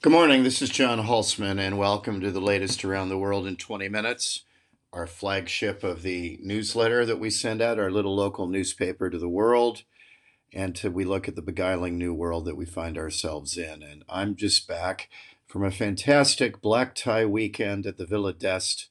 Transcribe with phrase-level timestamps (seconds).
[0.00, 0.44] Good morning.
[0.44, 4.44] This is John Hulsman, and welcome to the latest Around the World in 20 Minutes,
[4.92, 9.28] our flagship of the newsletter that we send out, our little local newspaper to the
[9.28, 9.82] world,
[10.52, 13.82] and to we look at the beguiling new world that we find ourselves in.
[13.82, 15.08] And I'm just back
[15.48, 18.90] from a fantastic black tie weekend at the Villa d'Este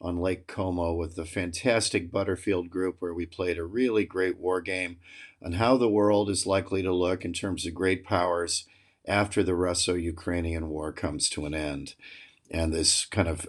[0.00, 4.62] on Lake Como with the fantastic Butterfield group, where we played a really great war
[4.62, 4.96] game
[5.44, 8.64] on how the world is likely to look in terms of great powers
[9.06, 11.94] after the Russo Ukrainian war comes to an end.
[12.50, 13.46] And this kind of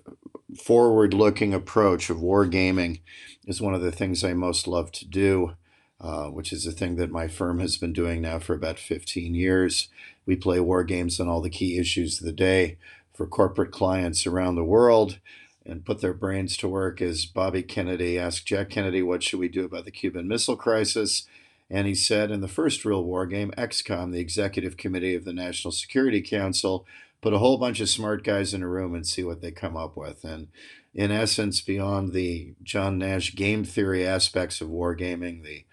[0.58, 3.00] forward looking approach of war gaming
[3.46, 5.54] is one of the things I most love to do,
[6.00, 9.34] uh, which is a thing that my firm has been doing now for about 15
[9.34, 9.90] years.
[10.26, 12.78] We play war games on all the key issues of the day
[13.14, 15.20] for corporate clients around the world
[15.66, 19.50] and put their brains to work as Bobby Kennedy asked Jack Kennedy, What should we
[19.50, 21.28] do about the Cuban Missile Crisis?
[21.70, 25.34] And he said in the first real war game, ExComm, the executive committee of the
[25.34, 26.86] National Security Council,
[27.22, 29.76] put a whole bunch of smart guys in a room and see what they come
[29.76, 30.24] up with.
[30.24, 30.48] And
[30.94, 35.66] in essence, beyond the John Nash game theory aspects of wargaming, the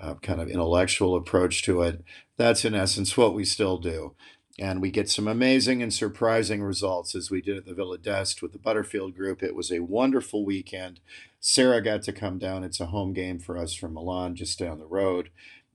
[0.00, 2.04] uh, kind of intellectual approach to it,
[2.36, 4.14] that's in essence what we still do.
[4.58, 8.40] And we get some amazing and surprising results as we did at the Villa d'Este
[8.40, 9.42] with the Butterfield group.
[9.42, 11.00] It was a wonderful weekend.
[11.40, 12.64] Sarah got to come down.
[12.64, 15.28] It's a home game for us from Milan, just down the road.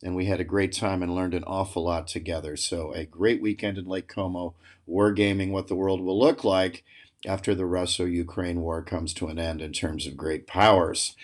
[0.04, 2.58] And we had a great time and learned an awful lot together.
[2.58, 4.56] So, a great weekend in Lake Como,
[4.88, 6.84] We're wargaming what the world will look like
[7.28, 11.16] after the Russo Ukraine war comes to an end in terms of great powers.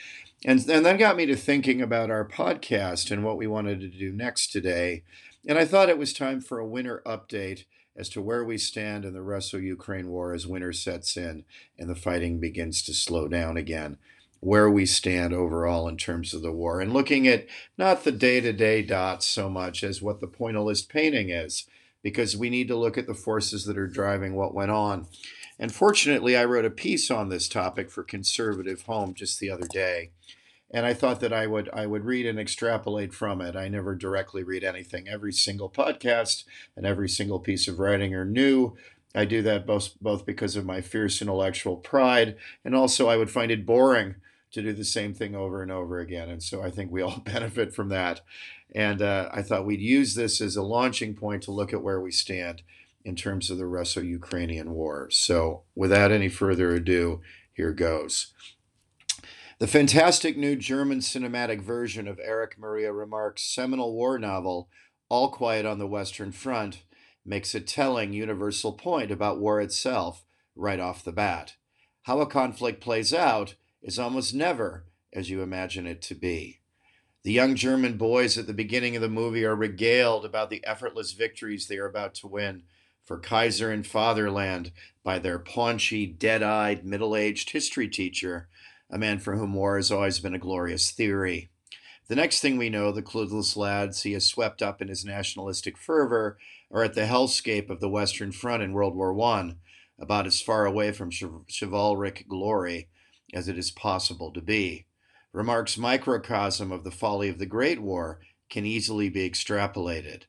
[0.45, 3.87] And, and that got me to thinking about our podcast and what we wanted to
[3.87, 5.03] do next today.
[5.47, 7.63] And I thought it was time for a winter update
[7.95, 11.45] as to where we stand in the Russo Ukraine war as winter sets in
[11.79, 13.97] and the fighting begins to slow down again.
[14.41, 18.39] Where we stand overall in terms of the war, and looking at not the day
[18.39, 21.65] to day dots so much as what the pointillist painting is,
[22.03, 25.07] because we need to look at the forces that are driving what went on.
[25.57, 29.65] And fortunately, I wrote a piece on this topic for Conservative Home just the other
[29.67, 30.11] day
[30.71, 33.55] and I thought that I would I would read and extrapolate from it.
[33.55, 35.07] I never directly read anything.
[35.07, 36.43] Every single podcast
[36.75, 38.75] and every single piece of writing are new.
[39.15, 42.35] I do that both both because of my fierce intellectual pride
[42.65, 44.15] and also I would find it boring
[44.51, 46.29] to do the same thing over and over again.
[46.29, 48.21] And so I think we all benefit from that.
[48.75, 52.01] And uh, I thought we'd use this as a launching point to look at where
[52.01, 52.63] we stand
[53.05, 55.09] in terms of the Russo Ukrainian war.
[55.09, 57.21] So without any further ado,
[57.53, 58.33] here goes.
[59.59, 64.69] The fantastic new German cinematic version of Erich Maria Remarque's seminal war novel,
[65.09, 66.83] All Quiet on the Western Front,
[67.25, 70.23] makes a telling universal point about war itself
[70.55, 71.55] right off the bat.
[72.03, 76.59] How a conflict plays out is almost never as you imagine it to be.
[77.23, 81.13] The young German boys at the beginning of the movie are regaled about the effortless
[81.13, 82.61] victories they are about to win
[83.03, 84.71] for Kaiser and Fatherland
[85.03, 88.49] by their paunchy, dead eyed, middle aged history teacher
[88.89, 91.49] a man for whom war has always been a glorious theory.
[92.07, 95.77] The next thing we know, the clueless lads he has swept up in his nationalistic
[95.77, 96.37] fervor
[96.71, 99.55] are at the hellscape of the Western Front in World War I,
[99.99, 102.87] about as far away from chivalric glory
[103.33, 104.85] as it is possible to be.
[105.33, 108.19] Remarque's microcosm of the folly of the Great War
[108.49, 110.23] can easily be extrapolated.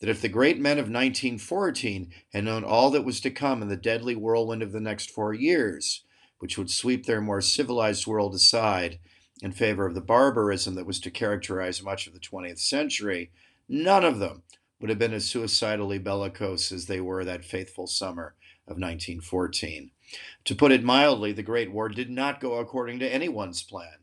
[0.00, 3.68] That if the great men of 1914 had known all that was to come in
[3.68, 6.04] the deadly whirlwind of the next four years,
[6.42, 8.98] which would sweep their more civilized world aside
[9.42, 13.30] in favor of the barbarism that was to characterize much of the 20th century,
[13.68, 14.42] none of them
[14.80, 18.34] would have been as suicidally bellicose as they were that faithful summer
[18.66, 19.92] of 1914.
[20.46, 23.98] To put it mildly, the Great War did not go according to anyone's plan.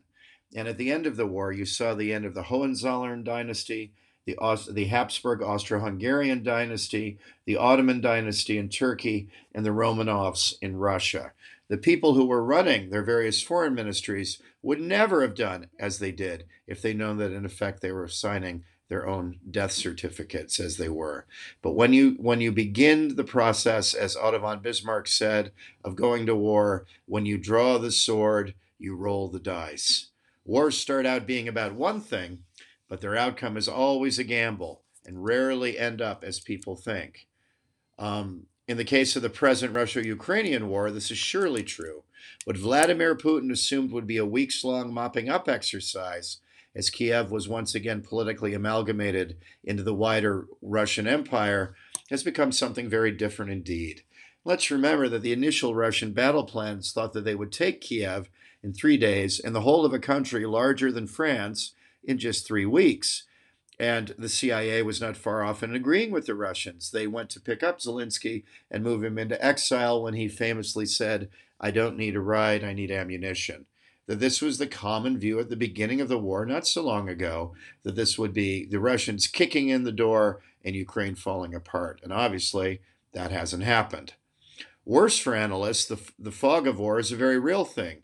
[0.56, 3.92] And at the end of the war, you saw the end of the Hohenzollern dynasty,
[4.24, 4.38] the,
[4.72, 11.32] the Habsburg Austro Hungarian dynasty, the Ottoman dynasty in Turkey, and the Romanovs in Russia
[11.70, 16.10] the people who were running their various foreign ministries would never have done as they
[16.10, 20.78] did if they'd known that in effect they were signing their own death certificates as
[20.78, 21.26] they were.
[21.62, 25.52] But when you when you begin the process, as Otto von Bismarck said,
[25.84, 30.08] of going to war, when you draw the sword, you roll the dice.
[30.44, 32.40] Wars start out being about one thing,
[32.88, 37.28] but their outcome is always a gamble and rarely end up as people think.
[37.96, 42.04] Um, in the case of the present Russia Ukrainian war, this is surely true.
[42.44, 46.36] What Vladimir Putin assumed would be a weeks long mopping up exercise,
[46.72, 51.74] as Kiev was once again politically amalgamated into the wider Russian Empire,
[52.10, 54.04] has become something very different indeed.
[54.44, 58.30] Let's remember that the initial Russian battle plans thought that they would take Kiev
[58.62, 61.74] in three days and the whole of a country larger than France
[62.04, 63.24] in just three weeks.
[63.80, 66.90] And the CIA was not far off in agreeing with the Russians.
[66.90, 71.30] They went to pick up Zelensky and move him into exile when he famously said,
[71.58, 73.64] I don't need a ride, I need ammunition.
[74.06, 77.08] That this was the common view at the beginning of the war, not so long
[77.08, 82.00] ago, that this would be the Russians kicking in the door and Ukraine falling apart.
[82.02, 82.82] And obviously,
[83.14, 84.12] that hasn't happened.
[84.84, 88.02] Worse for analysts, the, the fog of war is a very real thing,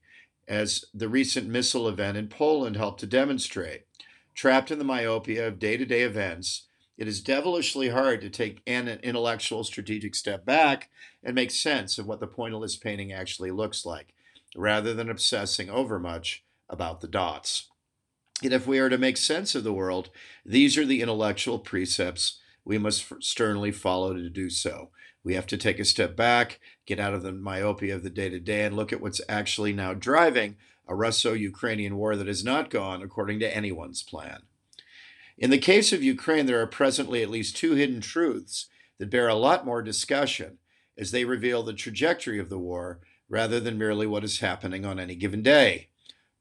[0.48, 3.82] as the recent missile event in Poland helped to demonstrate.
[4.36, 6.66] Trapped in the myopia of day to day events,
[6.98, 10.90] it is devilishly hard to take an intellectual strategic step back
[11.24, 14.12] and make sense of what the pointillist painting actually looks like,
[14.54, 17.68] rather than obsessing overmuch about the dots.
[18.42, 20.10] And if we are to make sense of the world,
[20.44, 24.90] these are the intellectual precepts we must sternly follow to do so.
[25.24, 28.28] We have to take a step back, get out of the myopia of the day
[28.28, 30.56] to day, and look at what's actually now driving
[30.86, 34.42] a Russo Ukrainian war that has not gone according to anyone's plan.
[35.38, 38.66] In the case of Ukraine, there are presently at least two hidden truths
[38.98, 40.58] that bear a lot more discussion
[40.96, 44.98] as they reveal the trajectory of the war rather than merely what is happening on
[44.98, 45.88] any given day.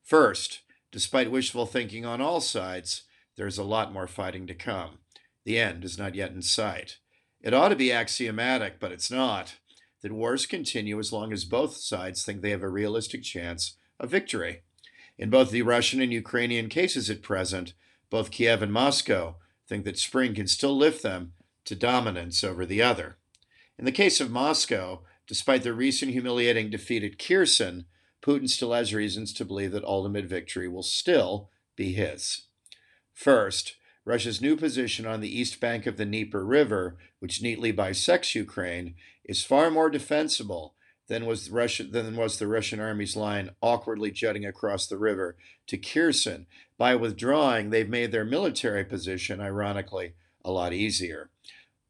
[0.03, 3.03] First, despite wishful thinking on all sides,
[3.35, 4.99] there's a lot more fighting to come.
[5.43, 6.99] The end is not yet in sight.
[7.41, 9.55] It ought to be axiomatic, but it's not,
[10.01, 14.11] that wars continue as long as both sides think they have a realistic chance of
[14.11, 14.61] victory.
[15.17, 17.73] In both the Russian and Ukrainian cases at present,
[18.09, 19.35] both Kiev and Moscow
[19.67, 21.33] think that spring can still lift them
[21.65, 23.17] to dominance over the other.
[23.77, 27.85] In the case of Moscow, despite the recent humiliating defeat at Kherson,
[28.21, 32.43] Putin still has reasons to believe that ultimate victory will still be his.
[33.13, 38.35] First, Russia's new position on the east bank of the Dnieper River, which neatly bisects
[38.35, 40.74] Ukraine, is far more defensible
[41.07, 45.37] than was, Russia, than was the Russian army's line awkwardly jutting across the river
[45.67, 46.47] to Kherson.
[46.77, 50.13] By withdrawing, they've made their military position, ironically,
[50.43, 51.29] a lot easier.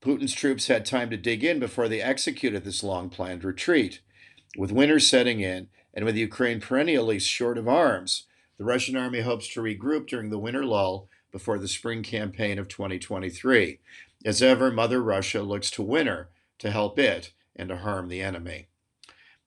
[0.02, 4.02] Putin's troops had time to dig in before they executed this long planned retreat.
[4.58, 8.26] With winter setting in, and with Ukraine perennially short of arms,
[8.58, 12.68] the Russian army hopes to regroup during the winter lull before the spring campaign of
[12.68, 13.80] 2023.
[14.26, 16.30] As ever, Mother Russia looks to winter
[16.60, 18.68] to help it and to harm the enemy.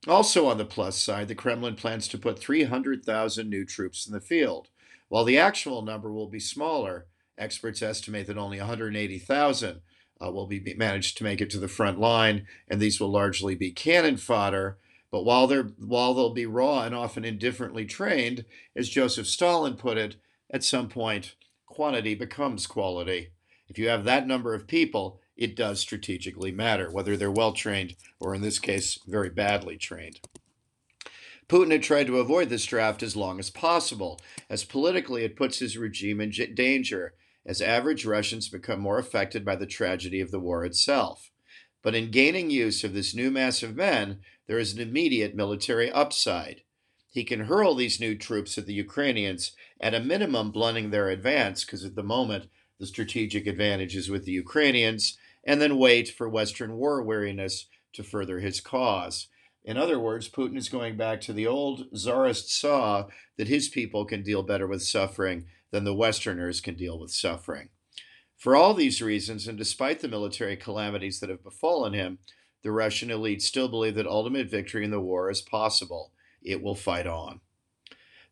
[0.06, 4.20] Also, on the plus side, the Kremlin plans to put 300,000 new troops in the
[4.20, 4.68] field.
[5.08, 7.06] While the actual number will be smaller,
[7.36, 9.80] experts estimate that only 180,000
[10.20, 13.54] uh, will be managed to make it to the front line, and these will largely
[13.54, 14.78] be cannon fodder.
[15.10, 18.44] But while they're while they'll be raw and often indifferently trained,
[18.76, 20.16] as Joseph Stalin put it,
[20.50, 21.34] at some point,
[21.66, 23.30] quantity becomes quality.
[23.68, 27.94] If you have that number of people, it does strategically matter, whether they're well trained
[28.18, 30.20] or, in this case, very badly trained.
[31.48, 34.20] Putin had tried to avoid this draft as long as possible,
[34.50, 37.14] as politically it puts his regime in danger,
[37.46, 41.30] as average Russians become more affected by the tragedy of the war itself.
[41.82, 45.90] But in gaining use of this new mass of men, there is an immediate military
[45.90, 46.62] upside.
[47.10, 51.64] He can hurl these new troops at the Ukrainians, at a minimum blunting their advance,
[51.64, 55.16] because at the moment the strategic advantage is with the Ukrainians,
[55.48, 59.28] and then wait for Western war weariness to further his cause.
[59.64, 63.06] In other words, Putin is going back to the old czarist saw
[63.38, 67.70] that his people can deal better with suffering than the Westerners can deal with suffering.
[68.36, 72.18] For all these reasons, and despite the military calamities that have befallen him,
[72.62, 76.12] the Russian elite still believe that ultimate victory in the war is possible.
[76.42, 77.40] It will fight on.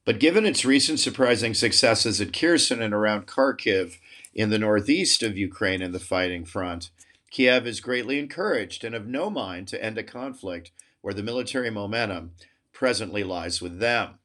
[0.05, 3.97] But given its recent surprising successes at Kherson and around Kharkiv
[4.35, 6.91] in the northeast of Ukraine in the fighting front,
[7.31, 11.71] Kiev is greatly encouraged and of no mind to end a conflict where the military
[11.71, 12.33] momentum
[12.73, 14.19] presently lies with them.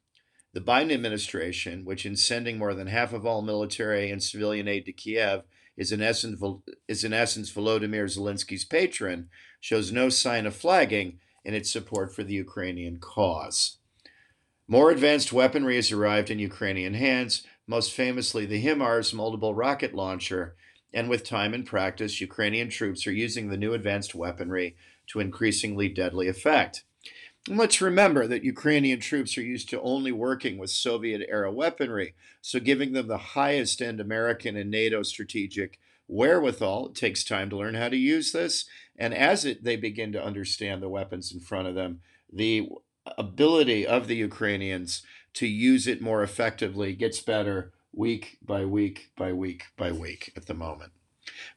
[0.52, 4.84] The Biden administration, which in sending more than half of all military and civilian aid
[4.86, 5.42] to Kiev
[5.76, 6.42] is in essence,
[6.86, 9.30] is in essence Volodymyr Zelensky's patron,
[9.60, 13.78] shows no sign of flagging in its support for the Ukrainian cause.
[14.68, 20.56] More advanced weaponry has arrived in Ukrainian hands, most famously the HIMARS multiple rocket launcher,
[20.94, 24.76] and with time and practice, Ukrainian troops are using the new advanced weaponry
[25.08, 26.84] to increasingly deadly effect.
[27.48, 32.14] And let's remember that Ukrainian troops are used to only working with Soviet era weaponry,
[32.40, 37.56] so giving them the highest end American and NATO strategic wherewithal, it takes time to
[37.56, 38.66] learn how to use this.
[38.96, 42.00] And as it, they begin to understand the weapons in front of them,
[42.32, 42.68] the
[43.18, 45.02] ability of the Ukrainians
[45.34, 50.46] to use it more effectively gets better week by week by week by week at
[50.46, 50.92] the moment.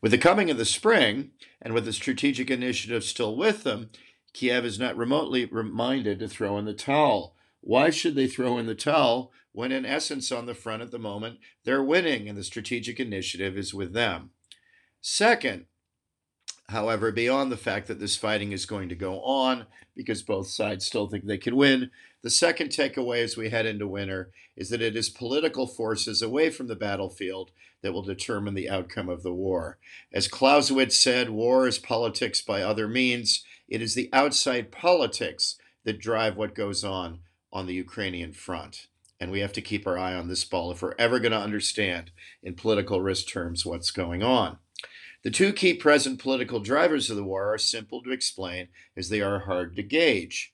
[0.02, 3.90] With the coming of the spring, and with the strategic initiative still with them,
[4.34, 7.36] Kiev is not remotely reminded to throw in the towel.
[7.62, 11.00] Why should they throw in the towel when, in essence, on the front at the
[11.00, 14.32] moment, they're winning and the strategic initiative is with them?
[15.02, 15.66] Second,
[16.76, 19.66] however, beyond the fact that this fighting is going to go on
[19.96, 21.90] because both sides still think they can win,
[22.22, 26.50] the second takeaway as we head into winter is that it is political forces away
[26.50, 27.52] from the battlefield
[27.82, 29.78] that will determine the outcome of the war.
[30.12, 33.46] As Clausewitz said, war is politics by other means.
[33.70, 35.56] It is the outside politics
[35.86, 37.20] that drive what goes on
[37.54, 38.88] on the Ukrainian front.
[39.18, 41.40] And we have to keep our eye on this ball if we're ever going to
[41.40, 42.12] understand
[42.44, 44.58] in political risk terms what's going on.
[45.26, 49.22] The two key present political drivers of the war are simple to explain as they
[49.22, 50.54] are hard to gauge.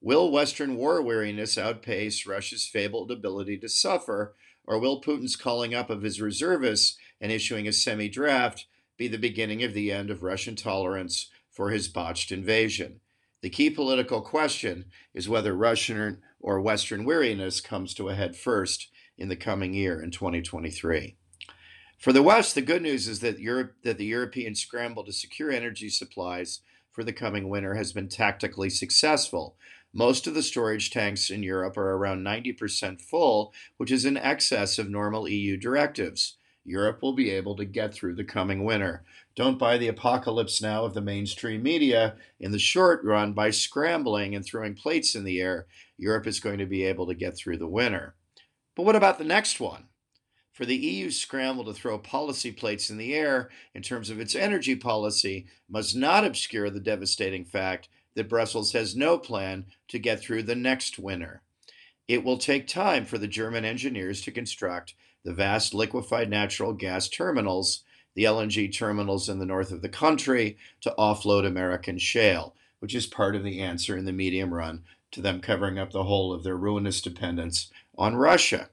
[0.00, 5.90] Will Western war weariness outpace Russia's fabled ability to suffer, or will Putin's calling up
[5.90, 10.22] of his reservists and issuing a semi draft be the beginning of the end of
[10.22, 13.00] Russian tolerance for his botched invasion?
[13.42, 14.84] The key political question
[15.14, 18.86] is whether Russian or Western weariness comes to a head first
[19.18, 21.16] in the coming year in 2023.
[21.98, 25.50] For the West, the good news is that Europe that the European scramble to secure
[25.50, 26.60] energy supplies
[26.92, 29.56] for the coming winter has been tactically successful,
[29.96, 34.78] most of the storage tanks in Europe are around 90% full, which is in excess
[34.78, 36.36] of normal EU directives.
[36.66, 39.04] Europe will be able to get through the coming winter.
[39.34, 42.16] Don't buy the apocalypse now of the mainstream media.
[42.38, 46.58] In the short run, by scrambling and throwing plates in the air, Europe is going
[46.58, 48.16] to be able to get through the winter.
[48.74, 49.84] But what about the next one?
[50.56, 54.34] For the EU's scramble to throw policy plates in the air in terms of its
[54.34, 60.18] energy policy must not obscure the devastating fact that Brussels has no plan to get
[60.18, 61.42] through the next winter.
[62.08, 64.94] It will take time for the German engineers to construct
[65.24, 67.84] the vast liquefied natural gas terminals,
[68.14, 73.06] the LNG terminals in the north of the country, to offload American shale, which is
[73.06, 76.44] part of the answer in the medium run to them covering up the whole of
[76.44, 78.70] their ruinous dependence on Russia.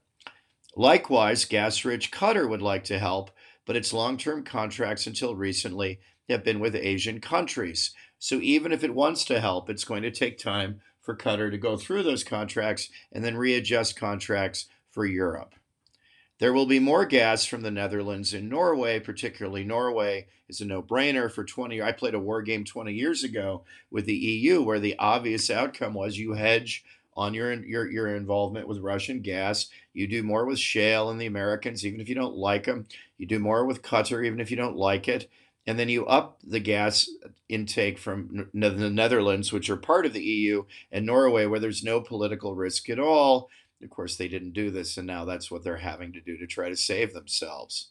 [0.76, 3.30] Likewise, gas rich Qatar would like to help,
[3.64, 8.82] but its long term contracts until recently have been with Asian countries, so even if
[8.82, 12.24] it wants to help, it's going to take time for Qatar to go through those
[12.24, 15.54] contracts and then readjust contracts for Europe.
[16.38, 21.30] There will be more gas from the Netherlands and Norway, particularly Norway is a no-brainer
[21.30, 24.98] for 20 I played a war game 20 years ago with the EU where the
[24.98, 26.84] obvious outcome was you hedge
[27.16, 29.68] on your your your involvement with Russian gas.
[29.92, 32.86] You do more with shale and the Americans even if you don't like them.
[33.18, 35.28] You do more with Qatar even if you don't like it
[35.66, 37.08] and then you up the gas
[37.48, 42.00] intake from the Netherlands, which are part of the EU, and Norway, where there's no
[42.00, 43.48] political risk at all.
[43.82, 46.46] Of course, they didn't do this, and now that's what they're having to do to
[46.46, 47.90] try to save themselves.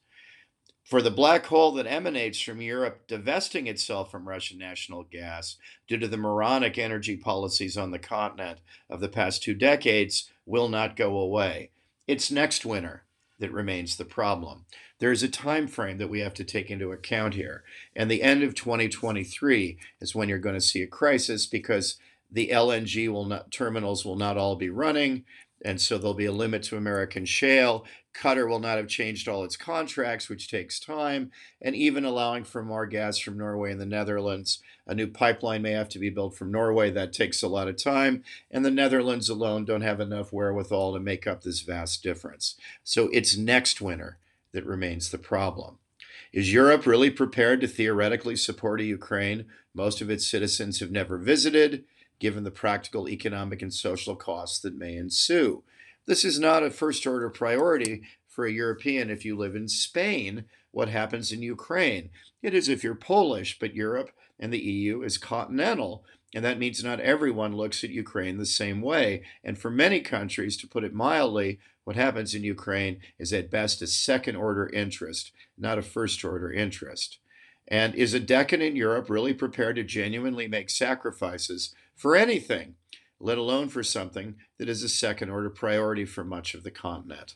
[0.83, 5.55] For the black hole that emanates from Europe divesting itself from Russian national gas
[5.87, 8.59] due to the moronic energy policies on the continent
[8.89, 11.69] of the past two decades will not go away.
[12.05, 13.03] It's next winter
[13.39, 14.65] that remains the problem.
[14.99, 17.63] There is a time frame that we have to take into account here.
[17.95, 21.97] And the end of 2023 is when you're going to see a crisis because
[22.29, 25.23] the LNG will not terminals will not all be running
[25.63, 27.85] and so there'll be a limit to American shale.
[28.13, 32.63] Qatar will not have changed all its contracts, which takes time, and even allowing for
[32.63, 34.61] more gas from Norway and the Netherlands.
[34.85, 36.91] A new pipeline may have to be built from Norway.
[36.91, 40.99] That takes a lot of time, and the Netherlands alone don't have enough wherewithal to
[40.99, 42.55] make up this vast difference.
[42.83, 44.19] So it's next winter
[44.51, 45.79] that remains the problem.
[46.33, 51.17] Is Europe really prepared to theoretically support a Ukraine most of its citizens have never
[51.17, 51.85] visited?
[52.23, 55.61] Given the practical economic and social costs that may ensue.
[56.05, 60.45] This is not a first order priority for a European if you live in Spain.
[60.71, 62.11] What happens in Ukraine?
[62.41, 66.05] It is if you're Polish, but Europe and the EU is continental.
[66.33, 69.23] And that means not everyone looks at Ukraine the same way.
[69.43, 73.81] And for many countries, to put it mildly, what happens in Ukraine is at best
[73.81, 77.19] a second order interest, not a first order interest.
[77.67, 82.75] And is a decadent Europe really prepared to genuinely make sacrifices for anything,
[83.19, 87.35] let alone for something that is a second order priority for much of the continent?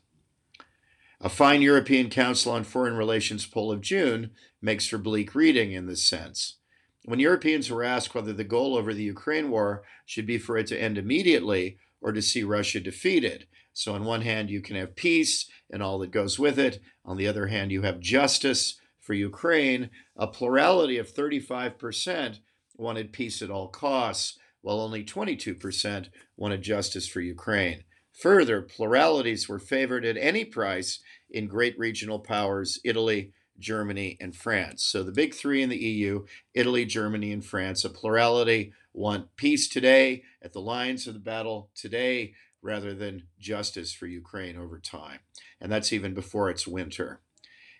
[1.19, 5.87] A fine European Council on Foreign Relations poll of June makes for bleak reading in
[5.87, 6.57] this sense.
[7.05, 10.67] When Europeans were asked whether the goal over the Ukraine war should be for it
[10.67, 14.95] to end immediately or to see Russia defeated, so on one hand you can have
[14.95, 19.13] peace and all that goes with it, on the other hand you have justice for
[19.13, 22.39] Ukraine, a plurality of 35%
[22.75, 24.37] wanted peace at all costs,
[24.67, 27.85] while only 22% wanted justice for Ukraine.
[28.21, 34.83] Further, pluralities were favored at any price in great regional powers Italy, Germany, and France.
[34.83, 39.69] So the big three in the EU Italy, Germany, and France, a plurality want peace
[39.69, 45.19] today at the lines of the battle today rather than justice for Ukraine over time.
[45.61, 47.21] And that's even before it's winter.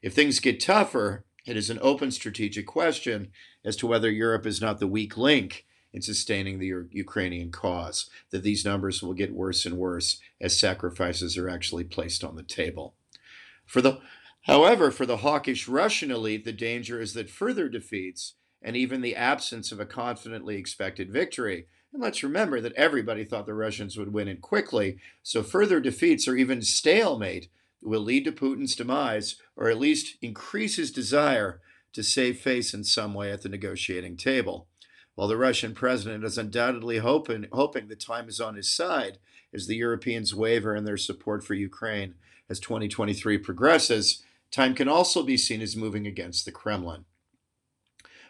[0.01, 3.32] If things get tougher, it is an open strategic question
[3.65, 8.44] as to whether Europe is not the weak link in sustaining the Ukrainian cause, that
[8.44, 12.96] these numbers will get worse and worse as sacrifices are actually placed on the table.
[13.65, 14.00] For the
[14.48, 19.15] However, for the hawkish Russian elite, the danger is that further defeats and even the
[19.15, 21.67] absence of a confidently expected victory.
[21.91, 26.27] And let's remember that everybody thought the Russians would win it quickly, so further defeats
[26.27, 27.50] or even stalemate
[27.82, 31.60] will lead to Putin's demise, or at least increase his desire
[31.91, 34.66] to save face in some way at the negotiating table.
[35.17, 39.17] While the Russian president is undoubtedly hoping, hoping the time is on his side
[39.51, 42.13] as the Europeans waver in their support for Ukraine
[42.47, 47.05] as 2023 progresses, Time can also be seen as moving against the Kremlin.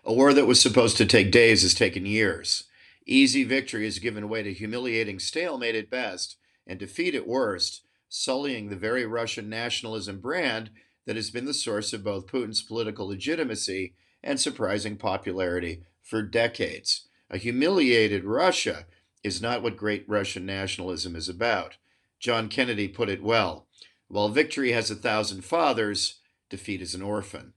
[0.05, 2.63] A war that was supposed to take days has taken years.
[3.05, 8.69] Easy victory has given way to humiliating stalemate at best and defeat at worst, sullying
[8.69, 10.69] the very Russian nationalism brand
[11.05, 17.07] that has been the source of both Putin's political legitimacy and surprising popularity for decades.
[17.29, 18.85] A humiliated Russia
[19.23, 21.77] is not what great Russian nationalism is about.
[22.19, 23.67] John Kennedy put it well
[24.07, 27.53] while victory has a thousand fathers, defeat is an orphan.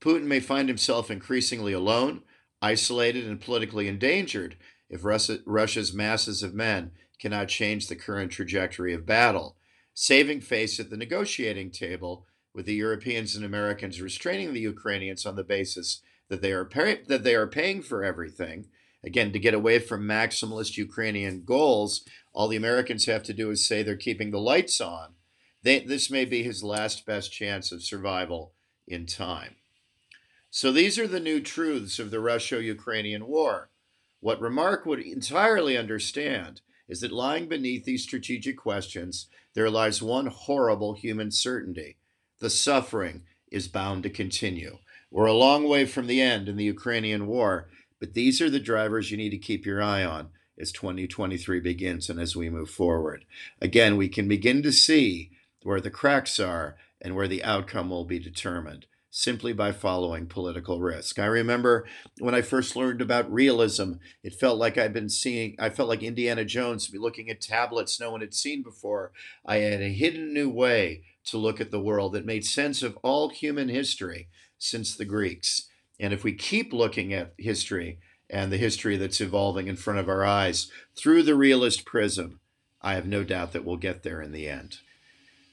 [0.00, 2.22] Putin may find himself increasingly alone,
[2.60, 4.56] isolated, and politically endangered
[4.88, 9.56] if Russia's masses of men cannot change the current trajectory of battle.
[9.94, 15.36] Saving face at the negotiating table, with the Europeans and Americans restraining the Ukrainians on
[15.36, 18.68] the basis that they are pay- that they are paying for everything.
[19.04, 23.66] Again, to get away from maximalist Ukrainian goals, all the Americans have to do is
[23.66, 25.14] say they're keeping the lights on
[25.62, 28.52] they, this may be his last best chance of survival
[28.86, 29.56] in time.
[30.50, 33.70] So these are the new truths of the Russo Ukrainian war.
[34.20, 40.26] What Remarque would entirely understand is that lying beneath these strategic questions, there lies one
[40.26, 41.96] horrible human certainty
[42.40, 44.78] the suffering is bound to continue.
[45.10, 48.60] We're a long way from the end in the Ukrainian war, but these are the
[48.60, 52.70] drivers you need to keep your eye on as 2023 begins and as we move
[52.70, 53.24] forward.
[53.60, 55.32] Again, we can begin to see
[55.64, 60.80] where the cracks are and where the outcome will be determined simply by following political
[60.80, 61.18] risk.
[61.18, 61.86] I remember
[62.20, 66.04] when I first learned about realism, it felt like I'd been seeing, I felt like
[66.04, 69.10] Indiana Jones be looking at tablets no one had seen before.
[69.44, 72.96] I had a hidden new way to look at the world that made sense of
[73.02, 74.28] all human history
[74.60, 75.68] since the Greeks.
[75.98, 80.08] And if we keep looking at history and the history that's evolving in front of
[80.08, 82.38] our eyes through the realist prism,
[82.80, 84.78] I have no doubt that we'll get there in the end.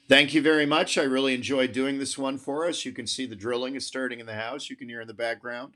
[0.08, 0.96] Thank you very much.
[0.96, 2.86] I really enjoyed doing this one for us.
[2.86, 4.70] You can see the drilling is starting in the house.
[4.70, 5.74] You can hear in the background.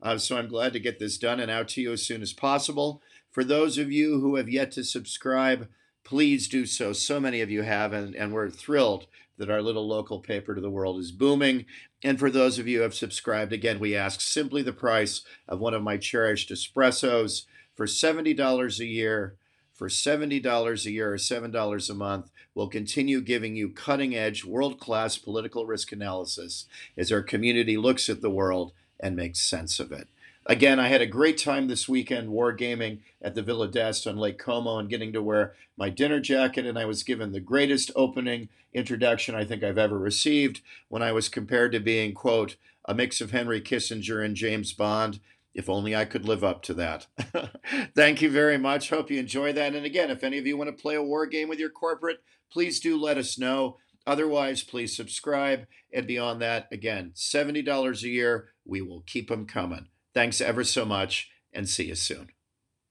[0.00, 2.32] Uh, so I'm glad to get this done and out to you as soon as
[2.32, 3.02] possible.
[3.30, 5.68] For those of you who have yet to subscribe,
[6.02, 6.94] please do so.
[6.94, 9.06] So many of you have, and, and we're thrilled
[9.38, 11.66] that our little local paper to the world is booming.
[12.02, 15.60] And for those of you who have subscribed, again, we ask simply the price of
[15.60, 19.36] one of my cherished espressos for $70 a year
[19.74, 24.78] for $70 a year or $7 a month, we'll continue giving you cutting edge, world
[24.78, 26.66] class political risk analysis
[26.96, 30.08] as our community looks at the world and makes sense of it.
[30.46, 34.38] Again, I had a great time this weekend wargaming at the Villa d'Este on Lake
[34.38, 36.66] Como and getting to wear my dinner jacket.
[36.66, 41.12] And I was given the greatest opening introduction I think I've ever received when I
[41.12, 45.20] was compared to being, quote, a mix of Henry Kissinger and James Bond.
[45.54, 47.06] If only I could live up to that.
[47.94, 48.90] Thank you very much.
[48.90, 49.74] Hope you enjoy that.
[49.74, 52.18] And again, if any of you want to play a war game with your corporate,
[52.52, 53.78] please do let us know.
[54.06, 55.66] Otherwise, please subscribe.
[55.92, 58.48] And beyond that, again, $70 a year.
[58.66, 59.86] We will keep them coming.
[60.14, 62.28] Thanks ever so much and see you soon.